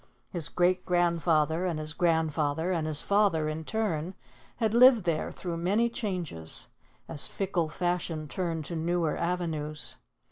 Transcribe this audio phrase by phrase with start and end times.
[0.31, 4.15] His great grandfather and his grandfather and his father, in turn,
[4.55, 6.69] had lived there through many changes,
[7.07, 9.97] as fickle fashion turned to newer avenues.